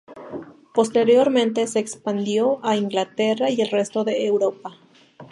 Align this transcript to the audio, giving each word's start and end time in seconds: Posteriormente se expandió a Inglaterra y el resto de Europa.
Posteriormente 0.73 1.67
se 1.67 1.77
expandió 1.77 2.59
a 2.65 2.75
Inglaterra 2.75 3.51
y 3.51 3.61
el 3.61 3.69
resto 3.69 4.03
de 4.03 4.25
Europa. 4.25 4.75